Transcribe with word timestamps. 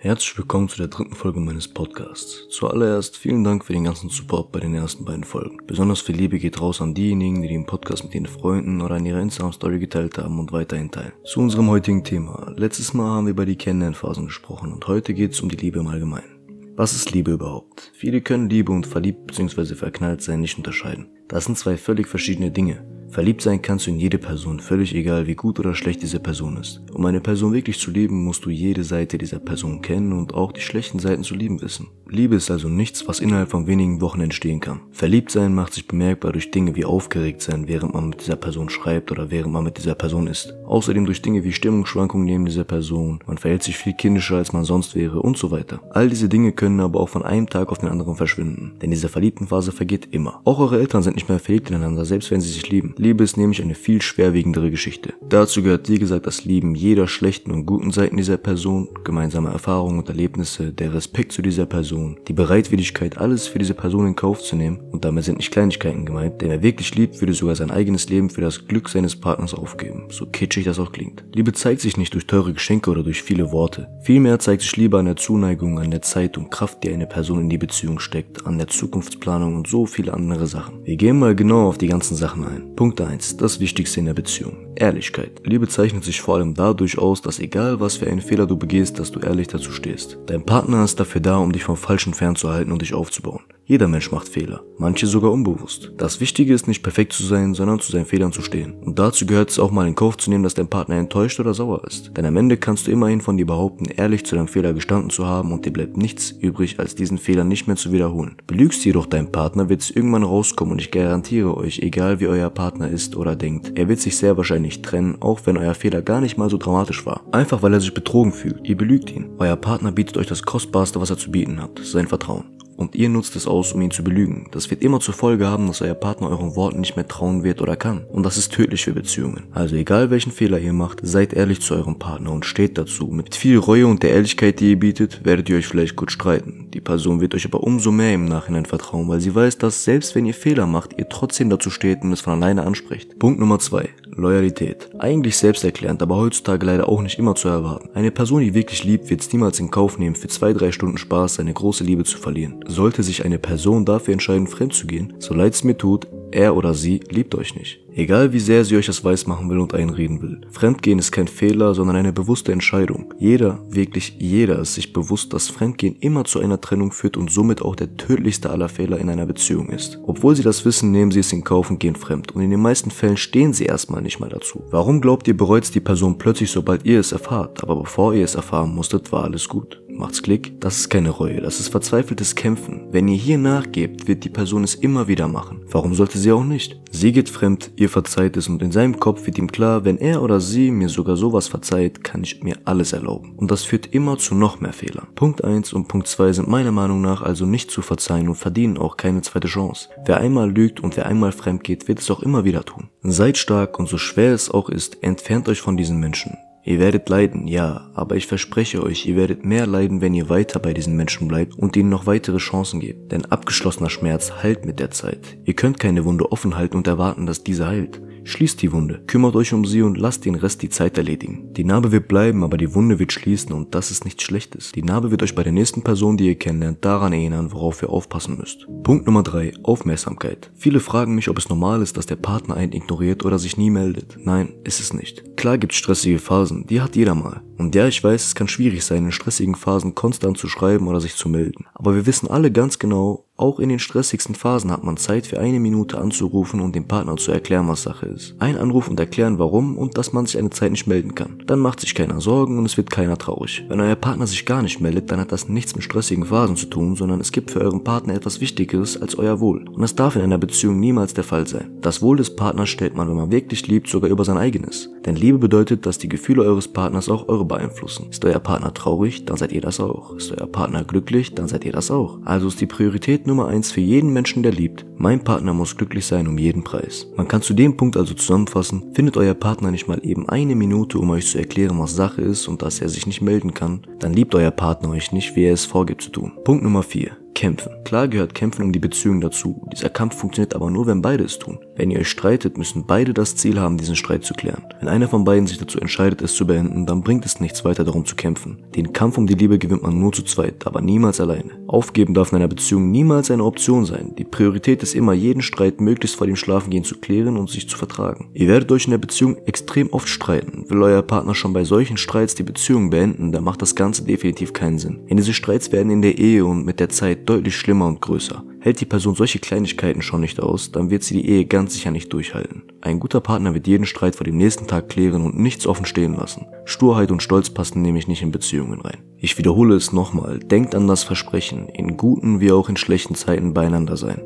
Herzlich 0.00 0.38
willkommen 0.38 0.68
zu 0.68 0.76
der 0.76 0.86
dritten 0.86 1.16
Folge 1.16 1.40
meines 1.40 1.66
Podcasts. 1.66 2.46
Zuallererst 2.50 3.16
vielen 3.16 3.42
Dank 3.42 3.64
für 3.64 3.72
den 3.72 3.82
ganzen 3.82 4.10
Support 4.10 4.52
bei 4.52 4.60
den 4.60 4.72
ersten 4.76 5.04
beiden 5.04 5.24
Folgen. 5.24 5.58
Besonders 5.66 6.00
viel 6.00 6.14
Liebe 6.14 6.38
geht 6.38 6.60
raus 6.60 6.80
an 6.80 6.94
diejenigen, 6.94 7.42
die 7.42 7.48
den 7.48 7.66
Podcast 7.66 8.04
mit 8.04 8.14
ihren 8.14 8.26
Freunden 8.26 8.80
oder 8.80 8.98
in 8.98 9.06
ihrer 9.06 9.20
Instagram-Story 9.20 9.80
geteilt 9.80 10.16
haben 10.16 10.38
und 10.38 10.52
weiterhin 10.52 10.92
teilen. 10.92 11.14
Zu 11.24 11.40
unserem 11.40 11.68
heutigen 11.68 12.04
Thema. 12.04 12.54
Letztes 12.56 12.94
Mal 12.94 13.10
haben 13.10 13.26
wir 13.26 13.32
über 13.32 13.44
die 13.44 13.56
Kennenlernphasen 13.56 14.26
gesprochen 14.26 14.72
und 14.72 14.86
heute 14.86 15.14
geht 15.14 15.32
es 15.32 15.40
um 15.40 15.48
die 15.48 15.56
Liebe 15.56 15.80
im 15.80 15.88
Allgemeinen. 15.88 16.38
Was 16.76 16.94
ist 16.94 17.10
Liebe 17.10 17.32
überhaupt? 17.32 17.90
Viele 17.92 18.20
können 18.20 18.48
Liebe 18.48 18.70
und 18.70 18.86
verliebt 18.86 19.26
bzw. 19.26 19.74
verknallt 19.74 20.22
sein 20.22 20.40
nicht 20.40 20.58
unterscheiden. 20.58 21.08
Das 21.26 21.46
sind 21.46 21.58
zwei 21.58 21.76
völlig 21.76 22.06
verschiedene 22.06 22.52
Dinge. 22.52 22.86
Verliebt 23.10 23.40
sein 23.40 23.62
kannst 23.62 23.86
du 23.86 23.90
in 23.90 23.98
jede 23.98 24.18
Person, 24.18 24.60
völlig 24.60 24.94
egal 24.94 25.26
wie 25.26 25.34
gut 25.34 25.58
oder 25.58 25.74
schlecht 25.74 26.02
diese 26.02 26.20
Person 26.20 26.58
ist. 26.58 26.82
Um 26.92 27.06
eine 27.06 27.20
Person 27.20 27.54
wirklich 27.54 27.78
zu 27.78 27.90
lieben, 27.90 28.22
musst 28.22 28.44
du 28.44 28.50
jede 28.50 28.84
Seite 28.84 29.16
dieser 29.16 29.38
Person 29.38 29.80
kennen 29.80 30.12
und 30.12 30.34
auch 30.34 30.52
die 30.52 30.60
schlechten 30.60 30.98
Seiten 30.98 31.24
zu 31.24 31.34
lieben 31.34 31.62
wissen. 31.62 31.88
Liebe 32.10 32.36
ist 32.36 32.50
also 32.50 32.68
nichts, 32.68 33.06
was 33.06 33.20
innerhalb 33.20 33.50
von 33.50 33.66
wenigen 33.66 34.00
Wochen 34.00 34.20
entstehen 34.20 34.60
kann. 34.60 34.80
Verliebt 34.92 35.30
sein 35.30 35.54
macht 35.54 35.74
sich 35.74 35.86
bemerkbar 35.86 36.32
durch 36.32 36.50
Dinge 36.50 36.74
wie 36.76 36.84
aufgeregt 36.84 37.42
sein, 37.42 37.68
während 37.68 37.94
man 37.94 38.10
mit 38.10 38.20
dieser 38.20 38.36
Person 38.36 38.70
schreibt 38.70 39.10
oder 39.10 39.30
während 39.30 39.52
man 39.52 39.64
mit 39.64 39.78
dieser 39.78 39.94
Person 39.94 40.26
ist. 40.26 40.54
Außerdem 40.66 41.04
durch 41.04 41.22
Dinge 41.22 41.44
wie 41.44 41.52
Stimmungsschwankungen 41.52 42.26
neben 42.26 42.46
dieser 42.46 42.64
Person, 42.64 43.20
man 43.26 43.38
verhält 43.38 43.62
sich 43.62 43.76
viel 43.76 43.94
kindischer 43.94 44.36
als 44.36 44.52
man 44.52 44.64
sonst 44.64 44.94
wäre 44.94 45.20
und 45.20 45.36
so 45.36 45.50
weiter. 45.50 45.80
All 45.90 46.08
diese 46.08 46.28
Dinge 46.28 46.52
können 46.52 46.80
aber 46.80 47.00
auch 47.00 47.08
von 47.08 47.22
einem 47.22 47.48
Tag 47.48 47.70
auf 47.70 47.78
den 47.78 47.88
anderen 47.88 48.16
verschwinden, 48.16 48.72
denn 48.80 48.90
diese 48.90 49.08
verliebten 49.08 49.48
Phase 49.48 49.72
vergeht 49.72 50.08
immer. 50.10 50.40
Auch 50.44 50.60
eure 50.60 50.78
Eltern 50.78 51.02
sind 51.02 51.16
nicht 51.16 51.28
mehr 51.28 51.38
verliebt 51.38 51.70
ineinander, 51.70 52.04
selbst 52.04 52.30
wenn 52.30 52.40
sie 52.40 52.50
sich 52.50 52.68
lieben. 52.70 52.94
Liebe 52.98 53.22
ist 53.22 53.36
nämlich 53.36 53.62
eine 53.62 53.74
viel 53.76 54.02
schwerwiegendere 54.02 54.70
Geschichte. 54.70 55.14
Dazu 55.28 55.62
gehört 55.62 55.90
wie 55.90 55.98
gesagt 55.98 56.26
das 56.26 56.46
Lieben 56.46 56.74
jeder 56.74 57.06
schlechten 57.06 57.50
und 57.50 57.66
guten 57.66 57.90
Seiten 57.90 58.16
dieser 58.16 58.38
Person, 58.38 58.88
gemeinsame 59.04 59.50
Erfahrungen 59.50 59.98
und 59.98 60.08
Erlebnisse, 60.08 60.72
der 60.72 60.94
Respekt 60.94 61.32
zu 61.32 61.42
dieser 61.42 61.66
Person, 61.66 62.18
die 62.28 62.32
Bereitwilligkeit, 62.32 63.18
alles 63.18 63.46
für 63.46 63.58
diese 63.58 63.74
Person 63.74 64.06
in 64.06 64.16
Kauf 64.16 64.42
zu 64.42 64.56
nehmen 64.56 64.80
und 64.90 65.04
damit 65.04 65.24
sind 65.24 65.36
nicht 65.36 65.50
Kleinigkeiten 65.50 66.06
gemeint, 66.06 66.40
denn 66.40 66.48
wer 66.48 66.62
wirklich 66.62 66.94
liebt, 66.94 67.20
würde 67.20 67.34
sogar 67.34 67.56
sein 67.56 67.70
eigenes 67.70 68.08
Leben 68.08 68.30
für 68.30 68.40
das 68.40 68.66
Glück 68.66 68.88
seines 68.88 69.16
Partners 69.16 69.52
aufgeben, 69.52 70.08
so 70.08 70.24
kitschig 70.24 70.64
das 70.64 70.78
auch 70.78 70.92
klingt. 70.92 71.24
Liebe 71.34 71.52
zeigt 71.52 71.82
sich 71.82 71.98
nicht 71.98 72.14
durch 72.14 72.26
teure 72.26 72.54
Geschenke 72.54 72.90
oder 72.90 73.02
durch 73.02 73.22
viele 73.22 73.52
Worte. 73.52 73.88
Vielmehr 74.04 74.38
zeigt 74.38 74.62
sich 74.62 74.76
Liebe 74.76 74.98
an 74.98 75.04
der 75.04 75.16
Zuneigung, 75.16 75.78
an 75.78 75.90
der 75.90 76.00
Zeit 76.00 76.38
und 76.38 76.50
Kraft, 76.50 76.84
die 76.84 76.90
eine 76.90 77.06
Person 77.06 77.42
in 77.42 77.50
die 77.50 77.58
Beziehung 77.58 77.98
steckt, 77.98 78.46
an 78.46 78.56
der 78.56 78.68
Zukunftsplanung 78.68 79.56
und 79.56 79.68
so 79.68 79.84
viele 79.84 80.14
andere 80.14 80.46
Sachen. 80.46 80.86
Wir 80.86 80.96
gehen 80.96 81.18
mal 81.18 81.34
genau 81.34 81.68
auf 81.68 81.76
die 81.76 81.88
ganzen 81.88 82.16
Sachen 82.16 82.44
ein. 82.46 82.74
Punkt 82.76 82.98
1 83.02 83.36
das 83.36 83.60
Wichtigste 83.60 84.00
in 84.00 84.06
der 84.06 84.14
Beziehung. 84.14 84.68
Ehrlichkeit. 84.78 85.17
Liebe 85.44 85.68
zeichnet 85.68 86.04
sich 86.04 86.20
vor 86.20 86.36
allem 86.36 86.54
dadurch 86.54 86.98
aus, 86.98 87.22
dass 87.22 87.40
egal 87.40 87.80
was 87.80 87.96
für 87.96 88.06
einen 88.06 88.20
Fehler 88.20 88.46
du 88.46 88.56
begehst, 88.56 88.98
dass 88.98 89.10
du 89.10 89.20
ehrlich 89.20 89.48
dazu 89.48 89.72
stehst. 89.72 90.18
Dein 90.26 90.44
Partner 90.44 90.84
ist 90.84 91.00
dafür 91.00 91.20
da, 91.20 91.36
um 91.38 91.52
dich 91.52 91.64
vom 91.64 91.76
Falschen 91.76 92.14
fernzuhalten 92.14 92.72
und 92.72 92.82
dich 92.82 92.94
aufzubauen. 92.94 93.42
Jeder 93.68 93.86
Mensch 93.86 94.10
macht 94.10 94.30
Fehler, 94.30 94.62
manche 94.78 95.06
sogar 95.06 95.30
unbewusst. 95.30 95.92
Das 95.98 96.20
Wichtige 96.20 96.54
ist 96.54 96.68
nicht 96.68 96.82
perfekt 96.82 97.12
zu 97.12 97.22
sein, 97.22 97.52
sondern 97.52 97.80
zu 97.80 97.92
seinen 97.92 98.06
Fehlern 98.06 98.32
zu 98.32 98.40
stehen. 98.40 98.72
Und 98.82 98.98
dazu 98.98 99.26
gehört 99.26 99.50
es 99.50 99.58
auch 99.58 99.70
mal 99.70 99.86
in 99.86 99.94
Kauf 99.94 100.16
zu 100.16 100.30
nehmen, 100.30 100.42
dass 100.42 100.54
dein 100.54 100.70
Partner 100.70 100.96
enttäuscht 100.96 101.38
oder 101.38 101.52
sauer 101.52 101.84
ist. 101.86 102.16
Denn 102.16 102.24
am 102.24 102.38
Ende 102.38 102.56
kannst 102.56 102.86
du 102.86 102.90
immerhin 102.90 103.20
von 103.20 103.36
dir 103.36 103.44
behaupten, 103.44 103.84
ehrlich 103.84 104.24
zu 104.24 104.36
deinem 104.36 104.48
Fehler 104.48 104.72
gestanden 104.72 105.10
zu 105.10 105.26
haben 105.26 105.52
und 105.52 105.66
dir 105.66 105.70
bleibt 105.70 105.98
nichts 105.98 106.30
übrig, 106.30 106.80
als 106.80 106.94
diesen 106.94 107.18
Fehler 107.18 107.44
nicht 107.44 107.66
mehr 107.66 107.76
zu 107.76 107.92
wiederholen. 107.92 108.36
Belügst 108.46 108.86
jedoch 108.86 109.04
deinen 109.04 109.32
Partner, 109.32 109.68
wird 109.68 109.82
es 109.82 109.90
irgendwann 109.90 110.22
rauskommen 110.22 110.72
und 110.72 110.80
ich 110.80 110.90
garantiere 110.90 111.54
euch, 111.54 111.80
egal 111.80 112.20
wie 112.20 112.28
euer 112.28 112.48
Partner 112.48 112.88
ist 112.88 113.16
oder 113.16 113.36
denkt, 113.36 113.72
er 113.78 113.90
wird 113.90 114.00
sich 114.00 114.16
sehr 114.16 114.38
wahrscheinlich 114.38 114.80
trennen, 114.80 115.07
auch 115.20 115.40
wenn 115.44 115.56
euer 115.56 115.74
Fehler 115.74 116.02
gar 116.02 116.20
nicht 116.20 116.38
mal 116.38 116.50
so 116.50 116.58
dramatisch 116.58 117.04
war. 117.06 117.22
Einfach 117.32 117.62
weil 117.62 117.72
er 117.72 117.80
sich 117.80 117.94
betrogen 117.94 118.32
fühlt. 118.32 118.66
Ihr 118.68 118.76
belügt 118.76 119.10
ihn. 119.10 119.30
Euer 119.38 119.56
Partner 119.56 119.92
bietet 119.92 120.16
euch 120.16 120.26
das 120.26 120.42
Kostbarste, 120.42 121.00
was 121.00 121.10
er 121.10 121.18
zu 121.18 121.30
bieten 121.30 121.60
hat, 121.62 121.80
sein 121.82 122.06
Vertrauen 122.06 122.58
und 122.78 122.94
ihr 122.94 123.08
nutzt 123.08 123.34
es 123.34 123.48
aus, 123.48 123.72
um 123.72 123.82
ihn 123.82 123.90
zu 123.90 124.04
belügen. 124.04 124.46
Das 124.52 124.70
wird 124.70 124.82
immer 124.82 125.00
zur 125.00 125.12
Folge 125.12 125.48
haben, 125.48 125.66
dass 125.66 125.82
euer 125.82 125.94
Partner 125.94 126.30
euren 126.30 126.54
Worten 126.54 126.78
nicht 126.78 126.94
mehr 126.94 127.08
trauen 127.08 127.42
wird 127.42 127.60
oder 127.60 127.76
kann. 127.76 128.04
Und 128.04 128.22
das 128.22 128.38
ist 128.38 128.52
tödlich 128.52 128.84
für 128.84 128.92
Beziehungen. 128.92 129.48
Also 129.52 129.74
egal 129.74 130.10
welchen 130.10 130.30
Fehler 130.30 130.60
ihr 130.60 130.72
macht, 130.72 131.00
seid 131.02 131.32
ehrlich 131.32 131.60
zu 131.60 131.74
eurem 131.74 131.98
Partner 131.98 132.30
und 132.30 132.46
steht 132.46 132.78
dazu. 132.78 133.08
Mit 133.08 133.34
viel 133.34 133.58
Reue 133.58 133.88
und 133.88 134.04
der 134.04 134.10
Ehrlichkeit, 134.10 134.60
die 134.60 134.70
ihr 134.70 134.78
bietet, 134.78 135.24
werdet 135.24 135.48
ihr 135.50 135.56
euch 135.56 135.66
vielleicht 135.66 135.96
gut 135.96 136.12
streiten. 136.12 136.67
Die 136.74 136.80
Person 136.80 137.20
wird 137.20 137.34
euch 137.34 137.46
aber 137.46 137.62
umso 137.62 137.90
mehr 137.90 138.14
im 138.14 138.26
Nachhinein 138.26 138.66
vertrauen, 138.66 139.08
weil 139.08 139.20
sie 139.20 139.34
weiß, 139.34 139.58
dass 139.58 139.84
selbst 139.84 140.14
wenn 140.14 140.26
ihr 140.26 140.34
Fehler 140.34 140.66
macht, 140.66 140.98
ihr 140.98 141.08
trotzdem 141.08 141.48
dazu 141.48 141.70
steht 141.70 142.02
und 142.02 142.12
es 142.12 142.20
von 142.20 142.34
alleine 142.34 142.64
anspricht. 142.64 143.18
Punkt 143.18 143.40
Nummer 143.40 143.58
zwei: 143.58 143.88
Loyalität. 144.14 144.90
Eigentlich 144.98 145.38
selbsterklärend, 145.38 146.02
aber 146.02 146.16
heutzutage 146.16 146.66
leider 146.66 146.88
auch 146.88 147.00
nicht 147.00 147.18
immer 147.18 147.34
zu 147.34 147.48
erwarten. 147.48 147.88
Eine 147.94 148.10
Person, 148.10 148.42
die 148.42 148.54
wirklich 148.54 148.84
liebt, 148.84 149.08
wird 149.08 149.22
es 149.22 149.32
niemals 149.32 149.60
in 149.60 149.70
Kauf 149.70 149.98
nehmen, 149.98 150.16
für 150.16 150.28
zwei, 150.28 150.52
drei 150.52 150.72
Stunden 150.72 150.98
Spaß 150.98 151.36
seine 151.36 151.54
große 151.54 151.84
Liebe 151.84 152.04
zu 152.04 152.18
verlieren. 152.18 152.64
Sollte 152.66 153.02
sich 153.02 153.24
eine 153.24 153.38
Person 153.38 153.84
dafür 153.84 154.12
entscheiden, 154.12 154.46
fremd 154.46 154.74
zu 154.74 154.86
gehen, 154.86 155.14
so 155.18 155.34
leid 155.34 155.54
es 155.54 155.64
mir 155.64 155.78
tut, 155.78 156.06
er 156.32 156.56
oder 156.56 156.74
sie 156.74 157.00
liebt 157.10 157.34
euch 157.34 157.54
nicht. 157.54 157.80
Egal 157.94 158.32
wie 158.32 158.38
sehr 158.38 158.64
sie 158.64 158.76
euch 158.76 158.86
das 158.86 159.04
weiß 159.04 159.26
machen 159.26 159.50
will 159.50 159.58
und 159.58 159.74
einreden 159.74 160.22
will. 160.22 160.40
Fremdgehen 160.50 160.98
ist 160.98 161.10
kein 161.10 161.26
Fehler, 161.26 161.74
sondern 161.74 161.96
eine 161.96 162.12
bewusste 162.12 162.52
Entscheidung. 162.52 163.12
Jeder, 163.18 163.60
wirklich 163.68 164.14
jeder 164.18 164.60
ist 164.60 164.74
sich 164.74 164.92
bewusst, 164.92 165.32
dass 165.32 165.48
Fremdgehen 165.48 165.96
immer 166.00 166.24
zu 166.24 166.38
einer 166.38 166.60
Trennung 166.60 166.92
führt 166.92 167.16
und 167.16 167.30
somit 167.30 167.60
auch 167.60 167.74
der 167.74 167.96
tödlichste 167.96 168.50
aller 168.50 168.68
Fehler 168.68 168.98
in 168.98 169.10
einer 169.10 169.26
Beziehung 169.26 169.70
ist. 169.70 169.98
Obwohl 170.06 170.36
sie 170.36 170.44
das 170.44 170.64
wissen, 170.64 170.92
nehmen 170.92 171.10
sie 171.10 171.20
es 171.20 171.32
in 171.32 171.42
Kauf 171.42 171.70
und 171.70 171.80
gehen 171.80 171.96
fremd. 171.96 172.32
Und 172.36 172.42
in 172.42 172.50
den 172.50 172.62
meisten 172.62 172.90
Fällen 172.90 173.16
stehen 173.16 173.52
sie 173.52 173.64
erstmal 173.64 174.02
nicht 174.02 174.20
mal 174.20 174.28
dazu. 174.28 174.62
Warum 174.70 175.00
glaubt 175.00 175.26
ihr, 175.26 175.36
bereut 175.36 175.74
die 175.74 175.80
Person 175.80 176.18
plötzlich, 176.18 176.50
sobald 176.50 176.84
ihr 176.84 177.00
es 177.00 177.10
erfahrt? 177.10 177.62
Aber 177.64 177.76
bevor 177.76 178.14
ihr 178.14 178.24
es 178.24 178.36
erfahren 178.36 178.74
musstet, 178.74 179.10
war 179.10 179.24
alles 179.24 179.48
gut 179.48 179.80
macht's 179.98 180.22
Klick. 180.22 180.60
Das 180.60 180.78
ist 180.78 180.88
keine 180.88 181.10
Reue, 181.10 181.40
das 181.40 181.60
ist 181.60 181.68
verzweifeltes 181.68 182.34
Kämpfen. 182.34 182.88
Wenn 182.90 183.08
ihr 183.08 183.16
hier 183.16 183.38
nachgebt, 183.38 184.08
wird 184.08 184.24
die 184.24 184.28
Person 184.28 184.64
es 184.64 184.74
immer 184.74 185.08
wieder 185.08 185.28
machen. 185.28 185.62
Warum 185.70 185.94
sollte 185.94 186.18
sie 186.18 186.32
auch 186.32 186.44
nicht? 186.44 186.80
Sie 186.90 187.12
geht 187.12 187.28
fremd, 187.28 187.72
ihr 187.76 187.88
verzeiht 187.88 188.36
es 188.36 188.48
und 188.48 188.62
in 188.62 188.72
seinem 188.72 188.98
Kopf 188.98 189.26
wird 189.26 189.38
ihm 189.38 189.52
klar, 189.52 189.84
wenn 189.84 189.98
er 189.98 190.22
oder 190.22 190.40
sie 190.40 190.70
mir 190.70 190.88
sogar 190.88 191.16
sowas 191.16 191.48
verzeiht, 191.48 192.02
kann 192.02 192.22
ich 192.22 192.42
mir 192.42 192.56
alles 192.64 192.92
erlauben. 192.92 193.34
Und 193.36 193.50
das 193.50 193.64
führt 193.64 193.88
immer 193.88 194.18
zu 194.18 194.34
noch 194.34 194.60
mehr 194.60 194.72
Fehlern. 194.72 195.08
Punkt 195.14 195.44
1 195.44 195.72
und 195.72 195.88
Punkt 195.88 196.06
2 196.06 196.32
sind 196.32 196.48
meiner 196.48 196.72
Meinung 196.72 197.00
nach 197.00 197.22
also 197.22 197.44
nicht 197.44 197.70
zu 197.70 197.82
verzeihen 197.82 198.28
und 198.28 198.36
verdienen 198.36 198.78
auch 198.78 198.96
keine 198.96 199.22
zweite 199.22 199.48
Chance. 199.48 199.88
Wer 200.06 200.18
einmal 200.18 200.50
lügt 200.50 200.80
und 200.80 200.96
wer 200.96 201.06
einmal 201.06 201.32
fremd 201.32 201.64
geht, 201.64 201.88
wird 201.88 202.00
es 202.00 202.10
auch 202.10 202.20
immer 202.20 202.44
wieder 202.44 202.64
tun. 202.64 202.88
Seid 203.02 203.36
stark 203.36 203.78
und 203.78 203.88
so 203.88 203.98
schwer 203.98 204.32
es 204.32 204.50
auch 204.50 204.68
ist, 204.68 205.02
entfernt 205.02 205.48
euch 205.48 205.60
von 205.60 205.76
diesen 205.76 205.98
Menschen. 205.98 206.36
Ihr 206.68 206.80
werdet 206.80 207.08
leiden, 207.08 207.46
ja, 207.48 207.88
aber 207.94 208.16
ich 208.16 208.26
verspreche 208.26 208.82
euch, 208.82 209.06
ihr 209.06 209.16
werdet 209.16 209.42
mehr 209.42 209.66
leiden, 209.66 210.02
wenn 210.02 210.12
ihr 210.12 210.28
weiter 210.28 210.60
bei 210.60 210.74
diesen 210.74 210.96
Menschen 210.96 211.26
bleibt 211.26 211.54
und 211.54 211.74
ihnen 211.78 211.88
noch 211.88 212.04
weitere 212.04 212.36
Chancen 212.36 212.80
gebt. 212.80 213.10
Denn 213.10 213.24
abgeschlossener 213.24 213.88
Schmerz 213.88 214.30
heilt 214.42 214.66
mit 214.66 214.78
der 214.78 214.90
Zeit. 214.90 215.38
Ihr 215.46 215.54
könnt 215.54 215.80
keine 215.80 216.04
Wunde 216.04 216.30
offen 216.30 216.58
halten 216.58 216.76
und 216.76 216.86
erwarten, 216.86 217.24
dass 217.24 217.42
diese 217.42 217.66
heilt. 217.66 218.02
Schließt 218.28 218.60
die 218.60 218.72
Wunde, 218.72 219.00
kümmert 219.06 219.36
euch 219.36 219.54
um 219.54 219.64
sie 219.64 219.80
und 219.80 219.96
lasst 219.96 220.26
den 220.26 220.34
Rest 220.34 220.60
die 220.60 220.68
Zeit 220.68 220.98
erledigen. 220.98 221.54
Die 221.54 221.64
Narbe 221.64 221.92
wird 221.92 222.08
bleiben, 222.08 222.44
aber 222.44 222.58
die 222.58 222.74
Wunde 222.74 222.98
wird 222.98 223.10
schließen 223.10 223.54
und 223.54 223.74
das 223.74 223.90
ist 223.90 224.04
nichts 224.04 224.22
Schlechtes. 224.22 224.70
Die 224.72 224.82
Narbe 224.82 225.10
wird 225.10 225.22
euch 225.22 225.34
bei 225.34 225.42
der 225.42 225.52
nächsten 225.52 225.80
Person, 225.80 226.18
die 226.18 226.26
ihr 226.26 226.34
kennenlernt, 226.34 226.84
daran 226.84 227.14
erinnern, 227.14 227.52
worauf 227.52 227.80
ihr 227.80 227.88
aufpassen 227.88 228.36
müsst. 228.36 228.66
Punkt 228.82 229.06
Nummer 229.06 229.22
3. 229.22 229.54
Aufmerksamkeit. 229.62 230.50
Viele 230.54 230.80
fragen 230.80 231.14
mich, 231.14 231.30
ob 231.30 231.38
es 231.38 231.48
normal 231.48 231.80
ist, 231.80 231.96
dass 231.96 232.04
der 232.04 232.16
Partner 232.16 232.54
einen 232.54 232.72
ignoriert 232.72 233.24
oder 233.24 233.38
sich 233.38 233.56
nie 233.56 233.70
meldet. 233.70 234.18
Nein, 234.22 234.52
ist 234.62 234.80
es 234.80 234.92
nicht. 234.92 235.38
Klar 235.38 235.56
gibt 235.56 235.72
es 235.72 235.78
stressige 235.78 236.18
Phasen, 236.18 236.57
die 236.66 236.80
hat 236.80 236.96
jeder 236.96 237.14
mal. 237.14 237.42
Und 237.58 237.74
ja, 237.74 237.86
ich 237.86 238.02
weiß, 238.02 238.26
es 238.26 238.34
kann 238.34 238.48
schwierig 238.48 238.84
sein, 238.84 239.04
in 239.04 239.12
stressigen 239.12 239.54
Phasen 239.54 239.94
konstant 239.94 240.38
zu 240.38 240.48
schreiben 240.48 240.88
oder 240.88 241.00
sich 241.00 241.16
zu 241.16 241.28
melden. 241.28 241.66
Aber 241.74 241.94
wir 241.94 242.06
wissen 242.06 242.28
alle 242.28 242.50
ganz 242.50 242.78
genau, 242.78 243.24
auch 243.38 243.60
in 243.60 243.68
den 243.68 243.78
stressigsten 243.78 244.34
Phasen 244.34 244.72
hat 244.72 244.82
man 244.82 244.96
Zeit 244.96 245.26
für 245.26 245.38
eine 245.38 245.60
Minute 245.60 245.96
anzurufen 245.98 246.60
und 246.60 246.74
dem 246.74 246.88
Partner 246.88 247.16
zu 247.16 247.30
erklären, 247.30 247.68
was 247.68 247.84
Sache 247.84 248.06
ist. 248.06 248.34
Ein 248.40 248.58
Anruf 248.58 248.88
und 248.88 248.98
erklären, 248.98 249.38
warum 249.38 249.78
und 249.78 249.96
dass 249.96 250.12
man 250.12 250.26
sich 250.26 250.36
eine 250.36 250.50
Zeit 250.50 250.72
nicht 250.72 250.88
melden 250.88 251.14
kann. 251.14 251.42
Dann 251.46 251.60
macht 251.60 251.78
sich 251.78 251.94
keiner 251.94 252.20
Sorgen 252.20 252.58
und 252.58 252.66
es 252.66 252.76
wird 252.76 252.90
keiner 252.90 253.16
traurig. 253.16 253.64
Wenn 253.68 253.80
euer 253.80 253.94
Partner 253.94 254.26
sich 254.26 254.44
gar 254.44 254.60
nicht 254.60 254.80
meldet, 254.80 255.12
dann 255.12 255.20
hat 255.20 255.30
das 255.30 255.48
nichts 255.48 255.76
mit 255.76 255.84
stressigen 255.84 256.24
Phasen 256.24 256.56
zu 256.56 256.66
tun, 256.66 256.96
sondern 256.96 257.20
es 257.20 257.30
gibt 257.30 257.52
für 257.52 257.60
euren 257.60 257.84
Partner 257.84 258.14
etwas 258.14 258.40
Wichtigeres 258.40 259.00
als 259.00 259.16
euer 259.16 259.38
Wohl. 259.38 259.68
Und 259.68 259.82
das 259.82 259.94
darf 259.94 260.16
in 260.16 260.22
einer 260.22 260.38
Beziehung 260.38 260.80
niemals 260.80 261.14
der 261.14 261.24
Fall 261.24 261.46
sein. 261.46 261.78
Das 261.80 262.02
Wohl 262.02 262.16
des 262.16 262.34
Partners 262.34 262.68
stellt 262.68 262.96
man, 262.96 263.08
wenn 263.08 263.16
man 263.16 263.30
wirklich 263.30 263.68
liebt, 263.68 263.86
sogar 263.88 264.10
über 264.10 264.24
sein 264.24 264.36
eigenes. 264.36 264.90
Denn 265.06 265.14
Liebe 265.14 265.38
bedeutet, 265.38 265.86
dass 265.86 265.98
die 265.98 266.08
Gefühle 266.08 266.42
eures 266.42 266.66
Partners 266.66 267.08
auch 267.08 267.28
eure 267.28 267.44
beeinflussen. 267.44 268.08
Ist 268.10 268.24
euer 268.24 268.40
Partner 268.40 268.74
traurig, 268.74 269.24
dann 269.26 269.36
seid 269.36 269.52
ihr 269.52 269.60
das 269.60 269.78
auch. 269.78 270.16
Ist 270.16 270.32
euer 270.32 270.48
Partner 270.48 270.82
glücklich, 270.82 271.36
dann 271.36 271.46
seid 271.46 271.64
ihr 271.64 271.72
das 271.72 271.92
auch. 271.92 272.18
Also 272.24 272.48
ist 272.48 272.60
die 272.60 272.66
Priorität 272.66 273.27
Nummer 273.28 273.46
eins 273.46 273.70
für 273.70 273.80
jeden 273.80 274.12
Menschen, 274.12 274.42
der 274.42 274.50
liebt. 274.50 274.84
Mein 274.96 275.22
Partner 275.22 275.54
muss 275.54 275.76
glücklich 275.76 276.04
sein 276.06 276.26
um 276.26 276.36
jeden 276.36 276.64
Preis. 276.64 277.06
Man 277.16 277.28
kann 277.28 277.42
zu 277.42 277.54
dem 277.54 277.76
Punkt 277.76 277.96
also 277.96 278.14
zusammenfassen, 278.14 278.92
findet 278.94 279.16
euer 279.16 279.34
Partner 279.34 279.70
nicht 279.70 279.86
mal 279.86 280.00
eben 280.02 280.28
eine 280.28 280.56
Minute, 280.56 280.98
um 280.98 281.10
euch 281.10 281.28
zu 281.28 281.38
erklären, 281.38 281.78
was 281.78 281.94
Sache 281.94 282.22
ist 282.22 282.48
und 282.48 282.62
dass 282.62 282.80
er 282.80 282.88
sich 282.88 283.06
nicht 283.06 283.20
melden 283.20 283.54
kann, 283.54 283.86
dann 284.00 284.12
liebt 284.12 284.34
euer 284.34 284.50
Partner 284.50 284.90
euch 284.90 285.12
nicht, 285.12 285.36
wie 285.36 285.44
er 285.44 285.52
es 285.52 285.64
vorgibt 285.64 286.02
zu 286.02 286.10
tun. 286.10 286.32
Punkt 286.42 286.64
Nummer 286.64 286.82
4. 286.82 287.16
Kämpfen. 287.34 287.70
Klar 287.84 288.08
gehört 288.08 288.34
Kämpfen 288.34 288.64
um 288.64 288.72
die 288.72 288.80
Beziehung 288.80 289.20
dazu. 289.20 289.64
Dieser 289.72 289.90
Kampf 289.90 290.16
funktioniert 290.16 290.56
aber 290.56 290.70
nur, 290.70 290.88
wenn 290.88 291.02
beide 291.02 291.22
es 291.22 291.38
tun. 291.38 291.60
Wenn 291.78 291.92
ihr 291.92 292.00
euch 292.00 292.08
streitet, 292.08 292.58
müssen 292.58 292.86
beide 292.86 293.14
das 293.14 293.36
Ziel 293.36 293.60
haben, 293.60 293.78
diesen 293.78 293.94
Streit 293.94 294.24
zu 294.24 294.34
klären. 294.34 294.64
Wenn 294.80 294.88
einer 294.88 295.06
von 295.06 295.22
beiden 295.22 295.46
sich 295.46 295.58
dazu 295.58 295.78
entscheidet, 295.78 296.20
es 296.22 296.34
zu 296.34 296.44
beenden, 296.44 296.86
dann 296.86 297.02
bringt 297.02 297.24
es 297.24 297.38
nichts 297.38 297.64
weiter 297.64 297.84
darum 297.84 298.04
zu 298.04 298.16
kämpfen. 298.16 298.64
Den 298.74 298.92
Kampf 298.92 299.16
um 299.16 299.28
die 299.28 299.34
Liebe 299.34 299.60
gewinnt 299.60 299.84
man 299.84 299.96
nur 299.96 300.12
zu 300.12 300.24
zweit, 300.24 300.66
aber 300.66 300.80
niemals 300.80 301.20
alleine. 301.20 301.52
Aufgeben 301.68 302.14
darf 302.14 302.32
in 302.32 302.36
einer 302.36 302.48
Beziehung 302.48 302.90
niemals 302.90 303.30
eine 303.30 303.44
Option 303.44 303.84
sein. 303.84 304.12
Die 304.18 304.24
Priorität 304.24 304.82
ist 304.82 304.96
immer, 304.96 305.12
jeden 305.12 305.40
Streit 305.40 305.80
möglichst 305.80 306.16
vor 306.16 306.26
dem 306.26 306.34
Schlafengehen 306.34 306.82
zu 306.82 306.96
klären 306.96 307.36
und 307.36 307.48
sich 307.48 307.68
zu 307.68 307.78
vertragen. 307.78 308.30
Ihr 308.34 308.48
werdet 308.48 308.72
euch 308.72 308.86
in 308.86 308.90
der 308.90 308.98
Beziehung 308.98 309.36
extrem 309.46 309.88
oft 309.90 310.08
streiten. 310.08 310.64
Will 310.68 310.82
euer 310.82 311.02
Partner 311.02 311.36
schon 311.36 311.52
bei 311.52 311.62
solchen 311.62 311.96
Streits 311.96 312.34
die 312.34 312.42
Beziehung 312.42 312.90
beenden, 312.90 313.30
dann 313.30 313.44
macht 313.44 313.62
das 313.62 313.76
Ganze 313.76 314.04
definitiv 314.04 314.52
keinen 314.52 314.80
Sinn. 314.80 315.06
Denn 315.08 315.16
diese 315.16 315.32
Streits 315.32 315.70
werden 315.70 315.92
in 315.92 316.02
der 316.02 316.18
Ehe 316.18 316.44
und 316.44 316.64
mit 316.64 316.80
der 316.80 316.88
Zeit 316.88 317.28
deutlich 317.28 317.56
schlimmer 317.56 317.86
und 317.86 318.00
größer. 318.00 318.42
Hält 318.60 318.80
die 318.80 318.86
Person 318.86 319.14
solche 319.14 319.38
Kleinigkeiten 319.38 320.02
schon 320.02 320.20
nicht 320.20 320.40
aus, 320.40 320.72
dann 320.72 320.90
wird 320.90 321.04
sie 321.04 321.14
die 321.14 321.28
Ehe 321.28 321.44
ganz 321.44 321.74
sicher 321.74 321.92
nicht 321.92 322.12
durchhalten. 322.12 322.64
Ein 322.80 322.98
guter 322.98 323.20
Partner 323.20 323.54
wird 323.54 323.68
jeden 323.68 323.86
Streit 323.86 324.16
vor 324.16 324.24
dem 324.24 324.36
nächsten 324.36 324.66
Tag 324.66 324.88
klären 324.88 325.24
und 325.24 325.38
nichts 325.38 325.66
offen 325.66 325.86
stehen 325.86 326.14
lassen. 326.14 326.46
Sturheit 326.64 327.12
und 327.12 327.22
Stolz 327.22 327.50
passen 327.50 327.82
nämlich 327.82 328.08
nicht 328.08 328.22
in 328.22 328.32
Beziehungen 328.32 328.80
rein. 328.80 328.98
Ich 329.16 329.38
wiederhole 329.38 329.76
es 329.76 329.92
nochmal, 329.92 330.40
denkt 330.40 330.74
an 330.74 330.88
das 330.88 331.04
Versprechen, 331.04 331.68
in 331.68 331.96
guten 331.96 332.40
wie 332.40 332.50
auch 332.50 332.68
in 332.68 332.76
schlechten 332.76 333.14
Zeiten 333.14 333.54
beieinander 333.54 333.96
sein. 333.96 334.22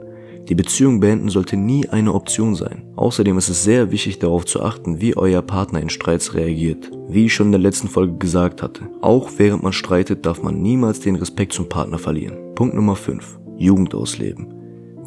Die 0.49 0.55
Beziehung 0.55 0.99
beenden 0.99 1.29
sollte 1.29 1.57
nie 1.57 1.89
eine 1.89 2.13
Option 2.15 2.55
sein. 2.55 2.85
Außerdem 2.97 3.39
ist 3.39 3.49
es 3.49 3.63
sehr 3.63 3.93
wichtig 3.93 4.19
darauf 4.19 4.45
zu 4.45 4.63
achten, 4.63 5.01
wie 5.01 5.17
euer 5.17 5.43
Partner 5.43 5.81
in 5.81 5.89
Streits 5.89 6.35
reagiert. 6.35 6.91
Wie 7.09 7.27
ich 7.27 7.35
schon 7.35 7.49
in 7.49 7.53
der 7.53 7.61
letzten 7.61 7.89
Folge 7.89 8.19
gesagt 8.19 8.63
hatte, 8.63 8.91
auch 9.03 9.31
während 9.37 9.63
man 9.63 9.73
streitet, 9.73 10.27
darf 10.27 10.43
man 10.43 10.61
niemals 10.61 11.01
den 11.01 11.17
Respekt 11.17 11.53
zum 11.53 11.69
Partner 11.69 11.99
verlieren. 11.99 12.55
Punkt 12.55 12.75
Nummer 12.75 12.97
5. 12.97 13.42
Jugend 13.63 13.95
ausleben. 13.95 14.55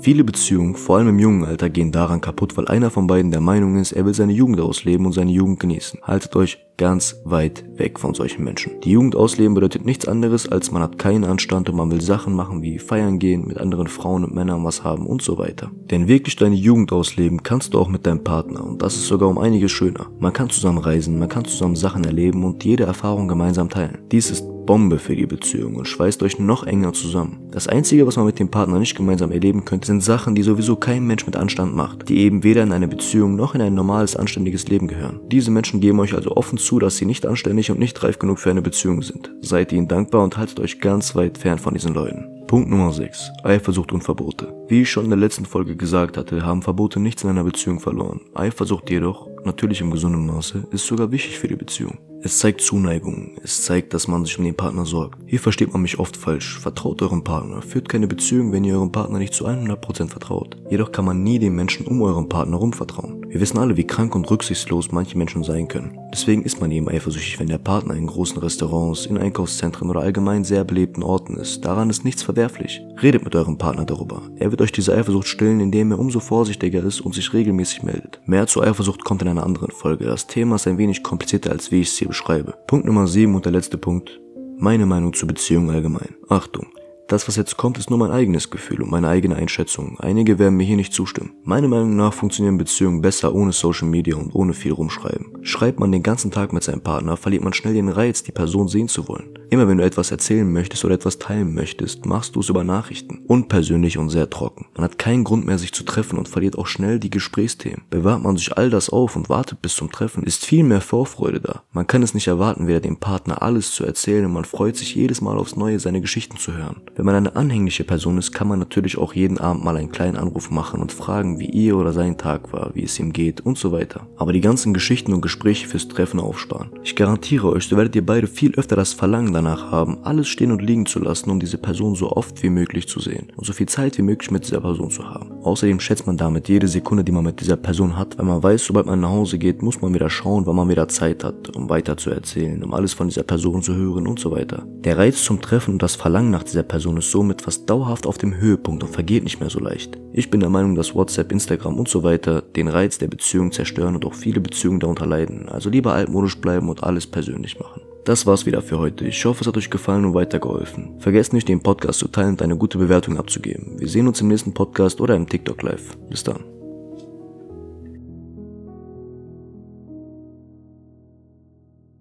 Viele 0.01 0.23
Beziehungen, 0.23 0.75
vor 0.75 0.97
allem 0.97 1.09
im 1.09 1.19
jungen 1.19 1.45
Alter, 1.45 1.69
gehen 1.69 1.91
daran 1.91 2.21
kaputt, 2.21 2.57
weil 2.57 2.67
einer 2.67 2.91
von 2.91 3.07
beiden 3.07 3.31
der 3.31 3.41
Meinung 3.41 3.77
ist, 3.77 3.91
er 3.91 4.05
will 4.05 4.13
seine 4.13 4.33
Jugend 4.33 4.59
ausleben 4.59 5.05
und 5.05 5.13
seine 5.13 5.31
Jugend 5.31 5.59
genießen. 5.59 6.01
Haltet 6.03 6.35
euch 6.35 6.64
ganz 6.77 7.21
weit 7.23 7.63
weg 7.77 7.99
von 7.99 8.13
solchen 8.13 8.43
Menschen. 8.43 8.79
Die 8.81 8.91
Jugend 8.91 9.15
ausleben 9.15 9.53
bedeutet 9.53 9.85
nichts 9.85 10.07
anderes, 10.07 10.47
als 10.47 10.71
man 10.71 10.81
hat 10.81 10.97
keinen 10.97 11.23
Anstand 11.23 11.69
und 11.69 11.75
man 11.75 11.91
will 11.91 12.01
Sachen 12.01 12.33
machen 12.33 12.61
wie 12.61 12.79
feiern 12.79 13.19
gehen, 13.19 13.47
mit 13.47 13.57
anderen 13.57 13.87
Frauen 13.87 14.23
und 14.23 14.35
Männern 14.35 14.63
was 14.63 14.83
haben 14.83 15.05
und 15.07 15.21
so 15.21 15.37
weiter. 15.37 15.71
Denn 15.91 16.07
wirklich 16.07 16.35
deine 16.35 16.55
Jugend 16.55 16.91
ausleben 16.91 17.43
kannst 17.43 17.73
du 17.73 17.79
auch 17.79 17.87
mit 17.87 18.05
deinem 18.05 18.23
Partner 18.23 18.63
und 18.63 18.81
das 18.81 18.95
ist 18.95 19.07
sogar 19.07 19.29
um 19.29 19.37
einiges 19.37 19.71
schöner. 19.71 20.07
Man 20.19 20.33
kann 20.33 20.49
zusammen 20.49 20.79
reisen, 20.79 21.19
man 21.19 21.29
kann 21.29 21.45
zusammen 21.45 21.75
Sachen 21.75 22.03
erleben 22.03 22.43
und 22.43 22.63
jede 22.63 22.83
Erfahrung 22.83 23.27
gemeinsam 23.27 23.69
teilen. 23.69 23.99
Dies 24.11 24.29
ist 24.29 24.45
Bombe 24.65 24.97
für 24.97 25.15
die 25.15 25.27
Beziehung 25.27 25.75
und 25.75 25.87
schweißt 25.87 26.23
euch 26.23 26.39
noch 26.39 26.65
enger 26.65 26.93
zusammen. 26.93 27.49
Das 27.51 27.67
Einzige, 27.67 28.07
was 28.07 28.17
man 28.17 28.25
mit 28.25 28.39
dem 28.39 28.49
Partner 28.49 28.79
nicht 28.79 28.95
gemeinsam 28.95 29.31
erleben 29.31 29.63
könnte, 29.63 29.87
sind 29.87 30.03
Sachen, 30.03 30.35
die 30.35 30.43
sowieso 30.43 30.75
kein 30.75 31.05
Mensch 31.05 31.25
mit 31.25 31.35
Anstand 31.35 31.75
macht, 31.75 32.09
die 32.09 32.17
eben 32.17 32.43
weder 32.43 32.63
in 32.63 32.71
eine 32.71 32.87
Beziehung 32.87 33.35
noch 33.35 33.55
in 33.55 33.61
ein 33.61 33.75
normales, 33.75 34.15
anständiges 34.15 34.67
Leben 34.67 34.87
gehören. 34.87 35.19
Diese 35.31 35.51
Menschen 35.51 35.81
geben 35.81 35.99
euch 35.99 36.13
also 36.13 36.31
offen 36.31 36.57
zu, 36.65 36.79
dass 36.79 36.97
sie 36.97 37.05
nicht 37.05 37.25
anständig 37.25 37.71
und 37.71 37.79
nicht 37.79 38.03
reif 38.03 38.19
genug 38.19 38.39
für 38.39 38.49
eine 38.49 38.61
Beziehung 38.61 39.01
sind. 39.01 39.31
Seid 39.41 39.71
ihnen 39.71 39.87
dankbar 39.87 40.23
und 40.23 40.37
haltet 40.37 40.59
euch 40.59 40.81
ganz 40.81 41.15
weit 41.15 41.37
fern 41.37 41.59
von 41.59 41.73
diesen 41.73 41.93
Leuten. 41.93 42.35
Punkt 42.47 42.69
Nummer 42.69 42.93
6. 42.93 43.31
Eifersucht 43.43 43.91
und 43.91 44.03
Verbote. 44.03 44.53
Wie 44.67 44.83
ich 44.83 44.91
schon 44.91 45.05
in 45.05 45.09
der 45.09 45.19
letzten 45.19 45.45
Folge 45.45 45.75
gesagt 45.75 46.15
hatte, 46.15 46.45
haben 46.45 46.61
Verbote 46.61 46.99
nichts 46.99 47.23
in 47.23 47.29
einer 47.29 47.43
Beziehung 47.43 47.79
verloren. 47.79 48.21
Eifersucht 48.35 48.89
jedoch, 48.89 49.27
natürlich 49.43 49.81
im 49.81 49.89
gesunden 49.89 50.27
Maße, 50.27 50.67
ist 50.71 50.85
sogar 50.85 51.11
wichtig 51.11 51.39
für 51.39 51.47
die 51.47 51.55
Beziehung. 51.55 51.97
Es 52.21 52.39
zeigt 52.39 52.61
Zuneigung, 52.61 53.37
es 53.43 53.63
zeigt, 53.63 53.93
dass 53.93 54.07
man 54.07 54.25
sich 54.25 54.37
um 54.39 54.45
den 54.45 54.55
Partner 54.55 54.85
sorgt. 54.85 55.19
Hier 55.27 55.39
versteht 55.39 55.73
man 55.73 55.81
mich 55.81 55.99
oft 55.99 56.17
falsch. 56.17 56.59
Vertraut 56.59 57.01
eurem 57.01 57.23
Partner. 57.23 57.61
Führt 57.61 57.89
keine 57.89 58.07
Beziehung, 58.07 58.51
wenn 58.51 58.63
ihr 58.63 58.75
eurem 58.75 58.91
Partner 58.91 59.19
nicht 59.19 59.33
zu 59.33 59.47
100% 59.47 60.09
vertraut. 60.09 60.57
Jedoch 60.69 60.91
kann 60.91 61.05
man 61.05 61.23
nie 61.23 61.39
den 61.39 61.55
Menschen 61.55 61.85
um 61.85 62.01
euren 62.01 62.29
Partner 62.29 62.57
rum 62.57 62.73
vertrauen. 62.73 63.24
Wir 63.35 63.41
wissen 63.41 63.57
alle, 63.57 63.75
wie 63.75 63.85
krank 63.85 64.15
und 64.15 64.31
rücksichtslos 64.31 64.93
manche 64.93 65.17
Menschen 65.17 65.43
sein 65.43 65.67
können. 65.67 65.99
Deswegen 66.09 66.43
ist 66.43 66.61
man 66.61 66.71
eben 66.71 66.87
eifersüchtig, 66.87 67.37
wenn 67.37 67.49
der 67.49 67.57
Partner 67.57 67.93
in 67.93 68.07
großen 68.07 68.37
Restaurants, 68.37 69.07
in 69.07 69.17
Einkaufszentren 69.17 69.89
oder 69.89 69.99
allgemein 69.99 70.45
sehr 70.45 70.63
belebten 70.63 71.03
Orten 71.03 71.35
ist. 71.35 71.65
Daran 71.65 71.89
ist 71.89 72.05
nichts 72.05 72.23
verwerflich. 72.23 72.81
Redet 73.03 73.25
mit 73.25 73.35
eurem 73.35 73.57
Partner 73.57 73.83
darüber. 73.83 74.21
Er 74.37 74.51
wird 74.51 74.61
euch 74.61 74.71
diese 74.71 74.95
Eifersucht 74.95 75.27
stillen, 75.27 75.59
indem 75.59 75.91
er 75.91 75.99
umso 75.99 76.21
vorsichtiger 76.21 76.81
ist 76.81 77.01
und 77.01 77.13
sich 77.13 77.33
regelmäßig 77.33 77.83
meldet. 77.83 78.21
Mehr 78.25 78.47
zur 78.47 78.63
Eifersucht 78.63 79.03
kommt 79.03 79.21
in 79.21 79.27
einer 79.27 79.43
anderen 79.43 79.71
Folge. 79.71 80.05
Das 80.05 80.27
Thema 80.27 80.55
ist 80.55 80.67
ein 80.67 80.77
wenig 80.77 81.03
komplizierter, 81.03 81.51
als 81.51 81.73
wie 81.73 81.81
ich 81.81 81.89
es 81.89 81.97
hier 81.97 82.07
beschreibe. 82.07 82.53
Punkt 82.67 82.85
Nummer 82.85 83.05
7 83.05 83.35
und 83.35 83.43
der 83.43 83.51
letzte 83.51 83.77
Punkt. 83.77 84.17
Meine 84.59 84.85
Meinung 84.85 85.11
zur 85.11 85.27
Beziehung 85.27 85.69
allgemein. 85.69 86.15
Achtung. 86.29 86.67
Das, 87.07 87.27
was 87.27 87.35
jetzt 87.35 87.55
kommt, 87.55 87.77
ist 87.77 87.91
nur 87.91 87.99
mein 87.99 88.09
eigenes 88.09 88.49
Gefühl 88.49 88.81
und 88.81 88.89
meine 88.89 89.07
eigene 89.07 89.35
Einschätzung. 89.35 89.99
Einige 89.99 90.39
werden 90.39 90.57
mir 90.57 90.63
hier 90.63 90.75
nicht 90.75 90.91
zustimmen. 90.91 91.33
Meiner 91.43 91.67
Meinung 91.67 91.95
nach 91.95 92.13
funktionieren 92.13 92.57
Beziehungen 92.57 93.01
besser 93.01 93.35
ohne 93.35 93.51
Social 93.51 93.87
Media 93.87 94.15
und 94.15 94.33
ohne 94.33 94.53
viel 94.53 94.71
rumschreiben. 94.71 95.43
Schreibt 95.43 95.79
man 95.79 95.91
den 95.91 96.01
ganzen 96.01 96.31
Tag 96.31 96.51
mit 96.51 96.63
seinem 96.63 96.81
Partner, 96.81 97.15
verliert 97.15 97.43
man 97.43 97.53
schnell 97.53 97.75
den 97.75 97.89
Reiz, 97.89 98.23
die 98.23 98.31
Person 98.31 98.67
sehen 98.67 98.87
zu 98.87 99.07
wollen. 99.07 99.37
Immer 99.51 99.67
wenn 99.67 99.77
du 99.77 99.83
etwas 99.83 100.09
erzählen 100.09 100.51
möchtest 100.51 100.83
oder 100.83 100.95
etwas 100.95 101.19
teilen 101.19 101.53
möchtest, 101.53 102.07
machst 102.07 102.35
du 102.35 102.39
es 102.39 102.49
über 102.49 102.63
Nachrichten. 102.63 103.21
Unpersönlich 103.27 103.99
und 103.99 104.09
sehr 104.09 104.31
trocken. 104.31 104.65
Man 104.73 104.83
hat 104.83 104.97
keinen 104.97 105.23
Grund 105.23 105.45
mehr, 105.45 105.59
sich 105.59 105.73
zu 105.73 105.83
treffen 105.83 106.17
und 106.17 106.27
verliert 106.27 106.57
auch 106.57 106.65
schnell 106.65 106.99
die 106.99 107.11
Gesprächsthemen. 107.11 107.83
Bewahrt 107.91 108.23
man 108.23 108.35
sich 108.35 108.57
all 108.57 108.71
das 108.71 108.89
auf 108.89 109.15
und 109.15 109.29
wartet 109.29 109.61
bis 109.61 109.75
zum 109.75 109.91
Treffen, 109.91 110.23
ist 110.23 110.43
viel 110.43 110.63
mehr 110.63 110.81
Vorfreude 110.81 111.39
da. 111.39 111.61
Man 111.71 111.85
kann 111.85 112.01
es 112.01 112.15
nicht 112.15 112.27
erwarten, 112.27 112.67
wieder 112.67 112.79
dem 112.79 112.97
Partner 112.97 113.43
alles 113.43 113.71
zu 113.71 113.85
erzählen 113.85 114.25
und 114.25 114.33
man 114.33 114.45
freut 114.45 114.75
sich 114.75 114.95
jedes 114.95 115.21
Mal 115.21 115.37
aufs 115.37 115.55
Neue, 115.55 115.79
seine 115.79 116.01
Geschichten 116.01 116.37
zu 116.37 116.53
hören. 116.57 116.81
Wenn 116.95 117.05
man 117.05 117.15
eine 117.15 117.35
anhängliche 117.35 117.83
Person 117.83 118.17
ist, 118.17 118.31
kann 118.31 118.47
man 118.47 118.57
natürlich 118.57 118.97
auch 118.97 119.13
jeden 119.13 119.37
Abend 119.37 119.65
mal 119.65 119.75
einen 119.75 119.91
kleinen 119.91 120.15
Anruf 120.15 120.49
machen 120.49 120.81
und 120.81 120.93
fragen, 120.93 121.39
wie 121.39 121.49
ihr 121.49 121.75
oder 121.75 121.91
sein 121.91 122.17
Tag 122.17 122.53
war, 122.53 122.71
wie 122.73 122.83
es 122.83 122.97
ihm 122.99 123.11
geht 123.11 123.41
und 123.41 123.57
so 123.57 123.73
weiter. 123.73 124.07
Aber 124.15 124.31
die 124.31 124.39
ganzen 124.39 124.73
Geschichten 124.73 125.11
und 125.11 125.19
Gespräche 125.19 125.67
fürs 125.67 125.89
Treffen 125.89 126.21
aufsparen. 126.21 126.69
Ich 126.83 126.95
garantiere 126.95 127.49
euch, 127.49 127.67
so 127.67 127.75
werdet 127.75 127.97
ihr 127.97 128.05
beide 128.05 128.27
viel 128.27 128.55
öfter 128.55 128.77
das 128.77 128.93
Verlangen 128.93 129.33
danach 129.33 129.71
haben, 129.71 129.97
alles 130.03 130.29
stehen 130.29 130.53
und 130.53 130.61
liegen 130.61 130.85
zu 130.85 130.99
lassen, 130.99 131.31
um 131.31 131.41
diese 131.41 131.57
Person 131.57 131.95
so 131.95 132.11
oft 132.13 132.41
wie 132.43 132.49
möglich 132.49 132.87
zu 132.87 133.01
sehen 133.01 133.27
und 133.35 133.45
so 133.45 133.51
viel 133.51 133.67
Zeit 133.67 133.97
wie 133.97 134.01
möglich 134.01 134.31
mit 134.31 134.45
dieser 134.45 134.61
Person 134.61 134.89
zu 134.89 135.03
haben. 135.09 135.31
Außerdem 135.43 135.81
schätzt 135.81 136.07
man 136.07 136.15
damit 136.15 136.47
jede 136.47 136.69
Sekunde, 136.69 137.03
die 137.03 137.11
man 137.11 137.25
mit 137.25 137.41
dieser 137.41 137.57
Person 137.57 137.97
hat, 137.97 138.17
weil 138.17 138.25
man 138.25 138.41
weiß, 138.41 138.65
sobald 138.65 138.85
man 138.85 139.01
nach 139.01 139.09
Hause 139.09 139.37
geht, 139.37 139.61
muss 139.61 139.81
man 139.81 139.93
wieder 139.93 140.09
schauen, 140.09 140.45
wann 140.45 140.55
man 140.55 140.69
wieder 140.69 140.87
Zeit 140.87 141.25
hat, 141.25 141.53
um 141.57 141.69
weiter 141.69 141.97
zu 141.97 142.09
erzählen, 142.09 142.63
um 142.63 142.73
alles 142.73 142.93
von 142.93 143.09
dieser 143.09 143.23
Person 143.23 143.61
zu 143.61 143.75
hören 143.75 144.07
und 144.07 144.17
so 144.17 144.31
weiter. 144.31 144.65
Der 144.85 144.97
Reiz 144.97 145.23
zum 145.23 145.41
Treffen 145.41 145.73
und 145.73 145.83
das 145.83 145.95
Verlangen 145.95 146.31
nach 146.31 146.43
dieser 146.43 146.63
Person 146.85 146.97
ist 146.97 147.09
somit 147.09 147.41
fast 147.41 147.67
dauerhaft 147.67 148.05
auf 148.05 148.19
dem 148.19 148.37
Höhepunkt 148.37 148.83
und 148.83 148.93
vergeht 148.93 149.23
nicht 149.23 149.39
mehr 149.39 149.49
so 149.49 149.59
leicht. 149.59 149.97
Ich 150.13 150.29
bin 150.29 150.39
der 150.39 150.51
Meinung, 150.51 150.75
dass 150.75 150.93
WhatsApp, 150.93 151.31
Instagram 151.31 151.79
und 151.79 151.87
so 151.87 152.03
weiter 152.03 152.43
den 152.43 152.67
Reiz 152.67 152.99
der 152.99 153.07
Beziehung 153.07 153.51
zerstören 153.51 153.95
und 153.95 154.05
auch 154.05 154.13
viele 154.13 154.39
Beziehungen 154.39 154.79
darunter 154.79 155.07
leiden. 155.07 155.49
Also 155.49 155.71
lieber 155.71 155.93
altmodisch 155.93 156.39
bleiben 156.39 156.69
und 156.69 156.83
alles 156.83 157.07
persönlich 157.07 157.59
machen. 157.59 157.81
Das 158.03 158.27
war's 158.27 158.45
wieder 158.45 158.61
für 158.61 158.77
heute. 158.77 159.03
Ich 159.07 159.25
hoffe, 159.25 159.41
es 159.41 159.47
hat 159.47 159.57
euch 159.57 159.71
gefallen 159.71 160.05
und 160.05 160.13
weitergeholfen. 160.13 160.99
Vergesst 160.99 161.33
nicht, 161.33 161.49
den 161.49 161.63
Podcast 161.63 161.97
zu 161.97 162.07
teilen 162.07 162.33
und 162.33 162.43
eine 162.43 162.55
gute 162.55 162.77
Bewertung 162.77 163.17
abzugeben. 163.17 163.79
Wir 163.79 163.87
sehen 163.87 164.07
uns 164.07 164.21
im 164.21 164.27
nächsten 164.27 164.53
Podcast 164.53 165.01
oder 165.01 165.15
im 165.15 165.27
TikTok 165.27 165.63
Live. 165.63 165.97
Bis 166.07 166.23
dann. 166.23 166.54